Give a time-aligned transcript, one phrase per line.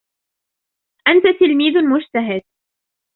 [1.07, 2.41] انت تلميذ مجتهد